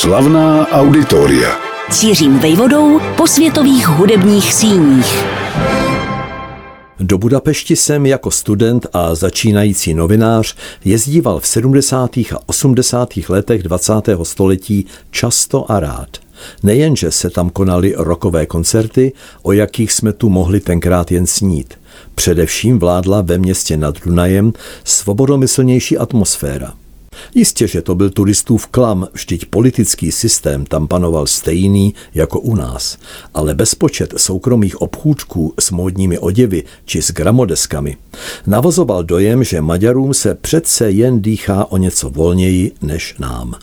[0.00, 1.56] Slavná auditoria.
[1.90, 5.24] Cířím vejvodou po světových hudebních síních.
[7.00, 12.16] Do Budapešti jsem jako student a začínající novinář jezdíval v 70.
[12.16, 13.08] a 80.
[13.28, 13.92] letech 20.
[14.22, 16.08] století často a rád.
[16.62, 21.74] Nejenže se tam konaly rokové koncerty, o jakých jsme tu mohli tenkrát jen snít.
[22.14, 24.52] Především vládla ve městě nad Dunajem
[24.84, 26.72] svobodomyslnější atmosféra.
[27.34, 32.98] Jistě, že to byl turistův klam, vždyť politický systém tam panoval stejný jako u nás,
[33.34, 37.96] ale bezpočet soukromých obchůdků s módními oděvy či s gramodeskami
[38.46, 43.54] navozoval dojem, že Maďarům se přece jen dýchá o něco volněji než nám.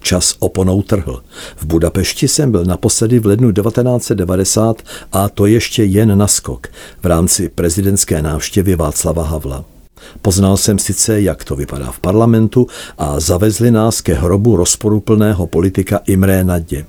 [0.00, 1.22] Čas oponou trhl.
[1.56, 4.82] V Budapešti jsem byl naposledy v lednu 1990
[5.12, 6.66] a to ještě jen na skok
[7.02, 9.73] v rámci prezidentské návštěvy Václava Havla.
[10.22, 12.66] Poznal jsem sice, jak to vypadá v parlamentu
[12.98, 16.86] a zavezli nás ke hrobu rozporuplného politika Imré Nadě.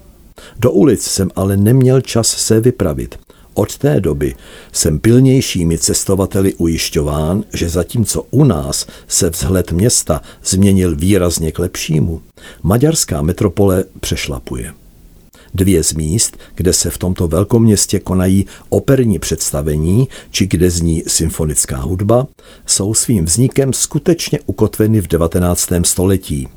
[0.60, 3.20] Do ulic jsem ale neměl čas se vypravit.
[3.54, 4.36] Od té doby
[4.72, 12.22] jsem pilnějšími cestovateli ujišťován, že zatímco u nás se vzhled města změnil výrazně k lepšímu,
[12.64, 14.74] maďarská metropole přešlapuje.
[15.56, 21.78] Dvě z míst, kde se v tomto velkoměstě konají operní představení či kde zní symfonická
[21.78, 22.28] hudba,
[22.66, 25.70] jsou svým vznikem skutečně ukotveny v 19.
[25.84, 26.48] století.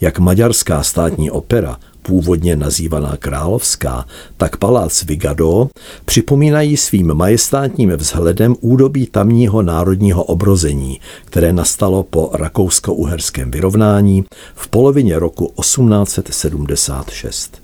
[0.00, 4.06] Jak maďarská státní opera, původně nazývaná Královská,
[4.36, 5.68] tak palác Vigado
[6.04, 15.18] připomínají svým majestátním vzhledem údobí tamního národního obrození, které nastalo po rakousko-uherském vyrovnání v polovině
[15.18, 17.63] roku 1876.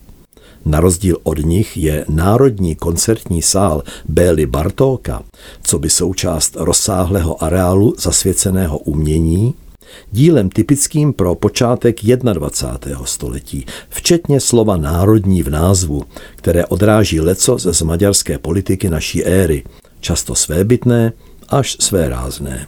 [0.64, 5.22] Na rozdíl od nich je Národní koncertní sál Bély Bartóka,
[5.62, 9.54] co by součást rozsáhlého areálu zasvěceného umění,
[10.12, 13.04] dílem typickým pro počátek 21.
[13.04, 16.02] století, včetně slova národní v názvu,
[16.36, 19.64] které odráží leco z maďarské politiky naší éry,
[20.00, 21.12] často svébytné
[21.48, 22.66] až své rázné.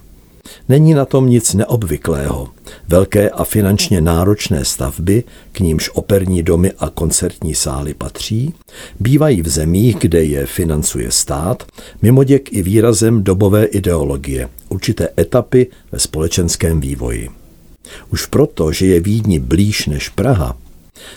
[0.69, 2.48] Není na tom nic neobvyklého.
[2.88, 8.54] Velké a finančně náročné stavby, k nímž operní domy a koncertní sály patří,
[9.00, 11.62] bývají v zemích, kde je financuje stát,
[12.02, 17.28] mimoděk i výrazem dobové ideologie, určité etapy ve společenském vývoji.
[18.12, 20.56] Už proto, že je Vídni blíž než Praha,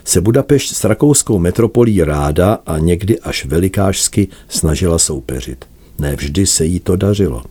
[0.03, 5.65] se Budapešť s rakouskou metropolí ráda a někdy až velikářsky snažila soupeřit.
[5.99, 7.43] Ne vždy se jí to dařilo.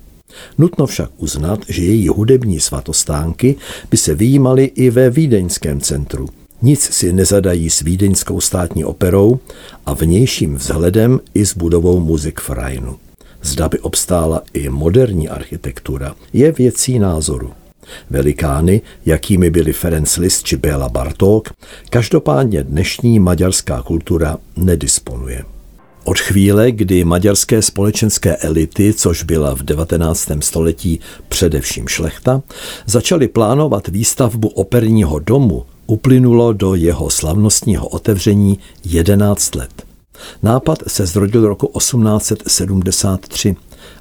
[0.59, 3.56] Nutno však uznat, že její hudební svatostánky
[3.91, 6.28] by se výjímaly i ve vídeňském centru.
[6.62, 9.39] Nic si nezadají s vídeňskou státní operou
[9.87, 12.97] a vnějším vzhledem i s budovou Musikvereinu.
[13.43, 17.53] Zda by obstála i moderní architektura, je věcí názoru.
[18.11, 21.53] Velikány, jakými byli Ferenc Liszt či Béla Bartók,
[21.91, 25.45] každopádně dnešní maďarská kultura nedisponuje.
[26.04, 30.31] Od chvíle, kdy maďarské společenské elity, což byla v 19.
[30.41, 32.42] století především šlechta,
[32.87, 39.82] začaly plánovat výstavbu operního domu, uplynulo do jeho slavnostního otevření 11 let.
[40.42, 43.56] Nápad se zrodil roku 1873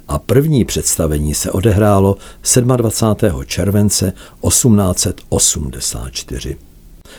[0.08, 2.16] a první představení se odehrálo
[2.56, 3.44] 27.
[3.44, 4.12] července
[4.48, 6.56] 1884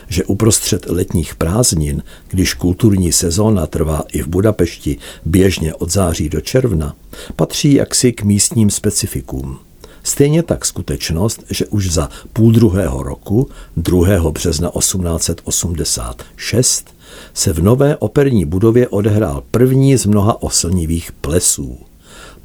[0.08, 6.40] že uprostřed letních prázdnin, když kulturní sezóna trvá i v Budapešti běžně od září do
[6.40, 6.94] června,
[7.36, 9.58] patří jaksi k místním specifikům.
[10.02, 14.30] Stejně tak skutečnost, že už za půl druhého roku, 2.
[14.30, 16.96] března 1886,
[17.34, 21.78] se v nové operní budově odehrál první z mnoha oslnivých plesů.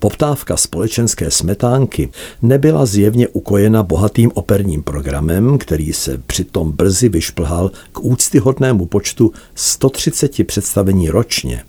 [0.01, 2.09] Poptávka společenské smetánky
[2.41, 10.47] nebyla zjevně ukojena bohatým operním programem, který se přitom brzy vyšplhal k úctyhodnému počtu 130
[10.47, 11.63] představení ročně.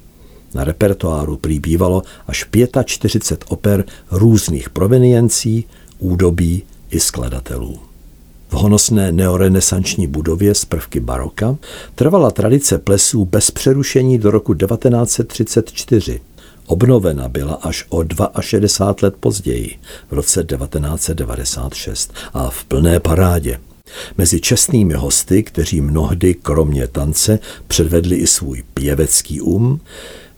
[0.55, 2.47] Na repertoáru prý bývalo až
[2.85, 5.65] 45 oper různých proveniencí,
[5.99, 7.79] údobí i skladatelů.
[8.49, 11.57] V honosné neorenesanční budově z prvky baroka
[11.95, 16.21] trvala tradice plesů bez přerušení do roku 1934.
[16.67, 18.05] Obnovena byla až o
[18.41, 19.79] 62 let později,
[20.11, 23.61] v roce 1996 a v plné parádě.
[24.19, 29.81] Mezi čestnými hosty, kteří mnohdy kromě tance předvedli i svůj pěvecký um,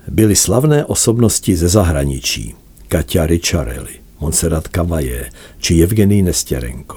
[0.09, 2.55] byly slavné osobnosti ze zahraničí.
[2.89, 6.97] Katia Ricciarelli, Montserrat Cavaje či Evgenij Nestěrenko.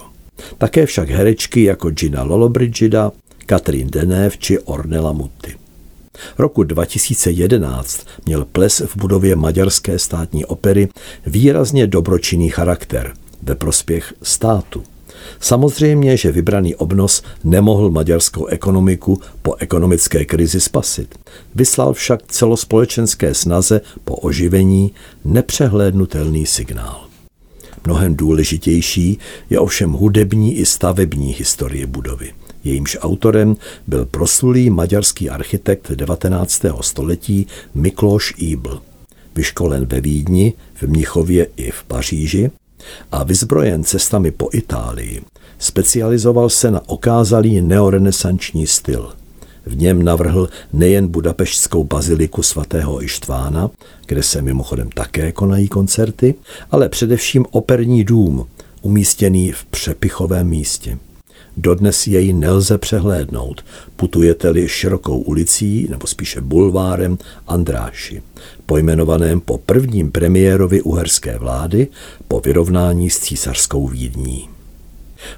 [0.57, 3.11] Také však herečky jako Gina Lollobrigida,
[3.45, 5.66] Katrin Denev či Ornella Mutti.
[6.37, 10.89] Roku 2011 měl ples v budově Maďarské státní opery
[11.25, 14.83] výrazně dobročinný charakter ve prospěch státu.
[15.39, 21.15] Samozřejmě, že vybraný obnos nemohl maďarskou ekonomiku po ekonomické krizi spasit.
[21.55, 24.91] Vyslal však celospolečenské snaze po oživení
[25.25, 27.07] nepřehlédnutelný signál.
[27.85, 29.19] Mnohem důležitější
[29.49, 32.33] je ovšem hudební i stavební historie budovy.
[32.67, 33.55] Jejímž autorem
[33.87, 36.65] byl proslulý maďarský architekt 19.
[36.81, 38.81] století Mikloš Ibl.
[39.35, 42.51] Vyškolen ve Vídni, v Mnichově i v Paříži
[43.11, 45.21] a vyzbrojen cestami po Itálii,
[45.59, 49.13] specializoval se na okázalý neorenesanční styl.
[49.65, 53.69] V něm navrhl nejen budapeštskou baziliku svatého Ištvána,
[54.05, 56.35] kde se mimochodem také konají koncerty,
[56.71, 58.47] ale především operní dům,
[58.81, 60.97] umístěný v přepichovém místě.
[61.57, 63.65] Dodnes jej nelze přehlédnout,
[63.95, 67.17] putujete-li širokou ulicí, nebo spíše bulvárem
[67.47, 68.21] Andráši,
[68.65, 71.87] pojmenovaném po prvním premiérovi uherské vlády
[72.27, 74.49] po vyrovnání s císařskou Vídní.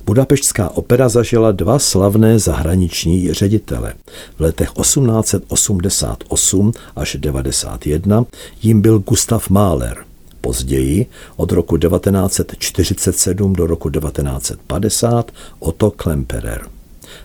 [0.05, 3.93] Budapeštská opera zažila dva slavné zahraniční ředitele.
[4.37, 8.25] V letech 1888 až 91
[8.61, 10.08] jim byl Gustav Mahler.
[10.41, 11.05] Později,
[11.35, 16.61] od roku 1947 do roku 1950, Otto Klemperer.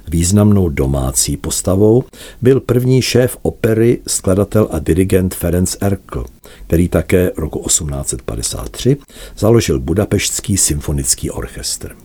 [0.08, 2.04] Významnou domácí postavou
[2.42, 6.24] byl první šéf opery, skladatel a dirigent Ferenc Erkl,
[6.66, 8.96] který také roku 1853
[9.38, 11.96] založil Budapeštský symfonický orchestr.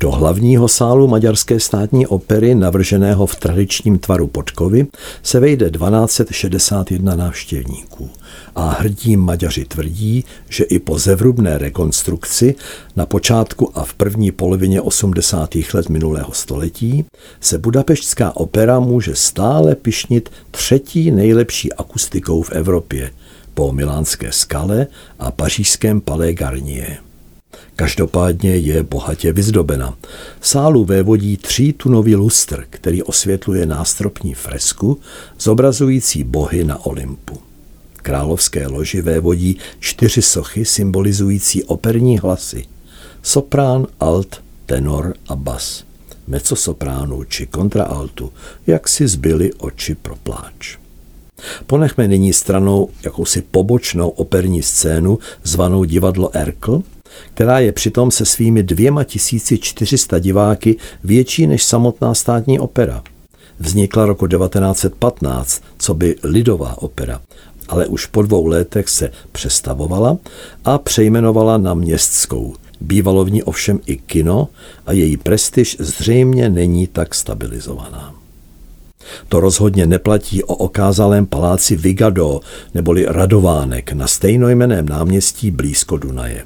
[0.00, 4.86] Do hlavního sálu maďarské státní opery, navrženého v tradičním tvaru podkovy,
[5.22, 8.10] se vejde 1261 návštěvníků.
[8.54, 12.54] A hrdí Maďaři tvrdí, že i po zevrubné rekonstrukci
[12.96, 15.54] na počátku a v první polovině 80.
[15.74, 17.04] let minulého století
[17.40, 23.10] se budapeštská opera může stále pišnit třetí nejlepší akustikou v Evropě
[23.54, 24.86] po milánské skale
[25.18, 27.07] a pařížském Palais Garnier.
[27.78, 29.94] Každopádně je bohatě vyzdobena.
[30.40, 35.00] Sálu vévodí třítunový lustr, který osvětluje nástropní fresku
[35.40, 37.38] zobrazující bohy na Olympu.
[37.96, 42.64] Královské loži vévodí čtyři sochy symbolizující operní hlasy.
[43.22, 45.84] Soprán, alt, tenor a bas.
[46.26, 48.32] Mezosopránu či kontraaltu,
[48.66, 50.78] jak si zbyly oči pro pláč.
[51.66, 56.82] Ponechme nyní stranou jakousi pobočnou operní scénu zvanou divadlo Erkl,
[57.34, 63.02] která je přitom se svými dvěma tisíci 400 diváky větší než samotná státní opera.
[63.60, 67.20] Vznikla roku 1915, co by lidová opera,
[67.68, 70.16] ale už po dvou letech se přestavovala
[70.64, 72.54] a přejmenovala na městskou.
[72.80, 74.48] Bývalo v ní ovšem i kino
[74.86, 78.14] a její prestiž zřejmě není tak stabilizovaná.
[79.28, 82.40] To rozhodně neplatí o okázalém paláci Vigado
[82.74, 86.44] neboli Radovánek na stejnojmeném náměstí blízko Dunaje.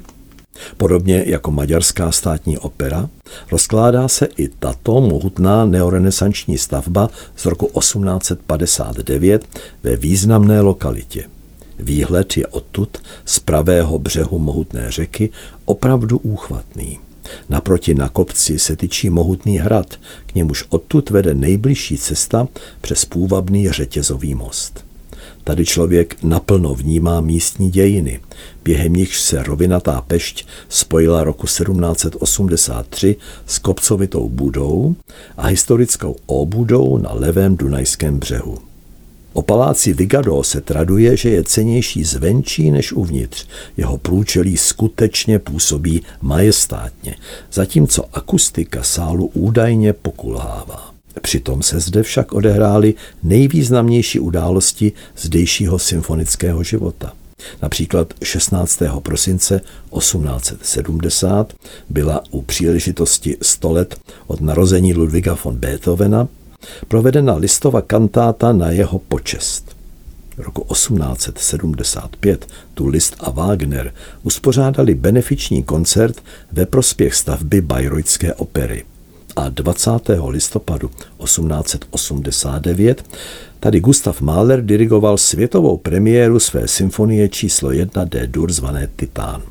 [0.77, 3.09] Podobně jako maďarská státní opera,
[3.51, 9.45] rozkládá se i tato mohutná neorenesanční stavba z roku 1859
[9.83, 11.23] ve významné lokalitě.
[11.79, 15.29] Výhled je odtud z pravého břehu mohutné řeky
[15.65, 16.99] opravdu úchvatný.
[17.49, 19.95] Naproti na kopci se tyčí mohutný hrad,
[20.25, 22.47] k němuž odtud vede nejbližší cesta
[22.81, 24.85] přes půvabný řetězový most.
[25.43, 28.19] Tady člověk naplno vnímá místní dějiny,
[28.63, 34.95] během nichž se rovinatá pešť spojila roku 1783 s kopcovitou budou
[35.37, 38.57] a historickou obudou na levém Dunajském břehu.
[39.33, 43.47] O paláci Vigado se traduje, že je cenější zvenčí než uvnitř.
[43.77, 47.15] Jeho průčelí skutečně působí majestátně,
[47.51, 50.92] zatímco akustika sálu údajně pokulhává.
[51.21, 52.93] Přitom se zde však odehrály
[53.23, 57.13] nejvýznamnější události zdejšího symfonického života.
[57.61, 58.81] Například 16.
[58.99, 59.61] prosince
[59.99, 61.53] 1870
[61.89, 66.27] byla u příležitosti 100 let od narození Ludwiga von Beethovena
[66.87, 69.75] provedena listová kantáta na jeho počest.
[70.37, 73.93] Roku 1875 tu List a Wagner
[74.23, 78.83] uspořádali benefiční koncert ve prospěch stavby Bayreuthské opery–
[79.35, 79.91] a 20.
[80.27, 80.89] listopadu
[81.23, 83.03] 1889
[83.59, 89.41] tady Gustav Mahler dirigoval světovou premiéru své symfonie číslo 1 D-dur zvané Titán.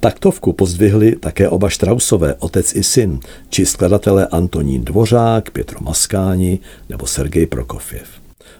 [0.00, 7.06] Taktovku pozdvihli také oba Štrausové, otec i syn, či skladatelé Antonín Dvořák, Pětro Maskáni nebo
[7.06, 8.08] Sergej Prokofjev.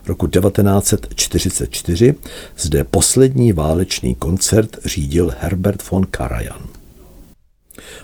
[0.07, 2.15] Roku 1944
[2.59, 6.82] zde poslední válečný koncert řídil Herbert von Karajan.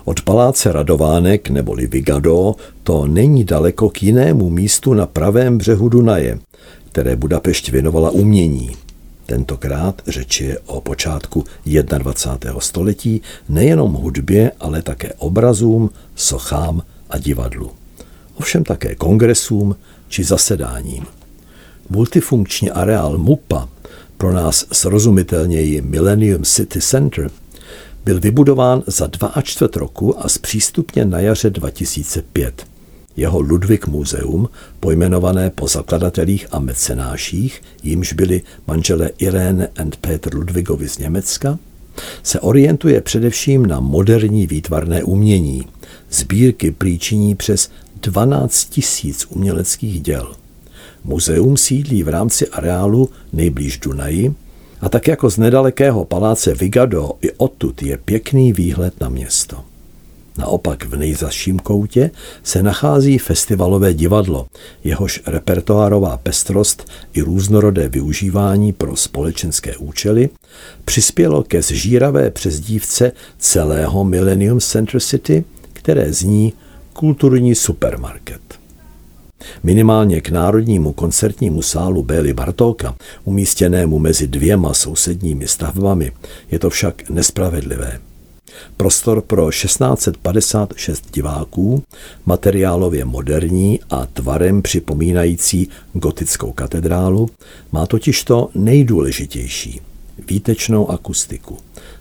[0.04, 6.38] Od paláce Radovánek neboli Vigado to není daleko k jinému místu na pravém břehu Dunaje,
[6.90, 8.76] které Budapešť věnovala umění.
[9.26, 11.44] Tentokrát řeč je o počátku
[11.98, 12.60] 21.
[12.60, 17.70] století nejenom hudbě, ale také obrazům, sochám a divadlu.
[18.34, 19.76] Ovšem také kongresům
[20.08, 21.06] či zasedáním.
[21.90, 23.68] Multifunkční areál MUPA,
[24.16, 27.30] pro nás srozumitelněji Millennium City Center,
[28.08, 32.66] byl vybudován za dva a čtvrt roku a zpřístupněn na jaře 2005.
[33.16, 34.48] Jeho Ludwig Muzeum,
[34.80, 41.58] pojmenované po zakladatelích a mecenáších, jimž byli manželé Irene and Peter Ludwigovi z Německa,
[42.22, 45.66] se orientuje především na moderní výtvarné umění.
[46.10, 47.70] Sbírky příčiní přes
[48.02, 50.32] 12 tisíc uměleckých děl.
[51.04, 54.34] Muzeum sídlí v rámci areálu nejblíž Dunaji
[54.80, 59.64] a tak jako z nedalekého paláce Vigado i odtud je pěkný výhled na město.
[60.38, 62.11] Naopak v nejzaším koutě
[62.42, 64.47] se nachází festivalové divadlo,
[64.85, 70.28] jehož repertoárová pestrost i různorodé využívání pro společenské účely
[70.85, 76.52] přispělo ke zžíravé přezdívce celého Millennium Center City, které zní
[76.92, 78.40] kulturní supermarket.
[79.62, 86.12] Minimálně k Národnímu koncertnímu sálu Bély Bartóka, umístěnému mezi dvěma sousedními stavbami,
[86.50, 88.00] je to však nespravedlivé.
[88.76, 91.83] Prostor pro 1656 diváků,
[92.26, 97.30] materiálově moderní a tvarem připomínající gotickou katedrálu,
[97.73, 99.80] má totiž to nejdůležitější–
[100.28, 101.58] výtečnou akustiku.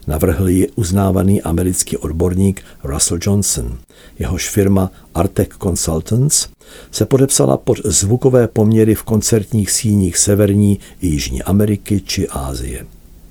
[0.07, 3.77] Navrhl ji uznávaný americký odborník Russell Johnson.
[4.19, 6.47] Jehož firma Artec Consultants
[6.91, 12.85] se podepsala pod zvukové poměry v koncertních síních Severní i Jižní Ameriky či Ázie.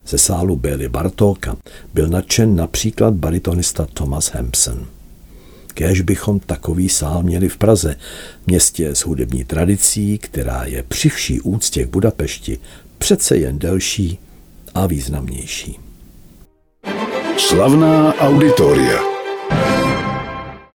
[0.06, 1.56] Ze sálu Bély Bartóka
[1.94, 4.86] byl nadšen například baritonista Thomas Hampson.
[5.74, 7.96] Kéž bychom takový sál měli v Praze,
[8.46, 12.58] městě s hudební tradicí, která je při vší úctě k Budapešti
[12.98, 14.18] přece jen delší
[14.76, 15.78] a významnější.
[17.38, 19.15] Slavná auditoria.